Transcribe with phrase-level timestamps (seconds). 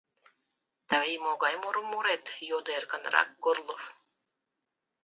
[0.89, 3.83] —Тый могай мурым мурет?— йодо эркынрак Горлов.